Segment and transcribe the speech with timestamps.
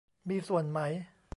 [0.29, 0.79] มีส่วนไหม?